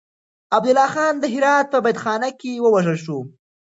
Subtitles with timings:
[0.55, 3.19] عبدالله خان د هرات په بنديخانه کې ووژل شو.